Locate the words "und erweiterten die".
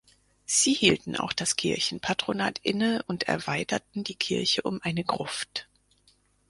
3.05-4.15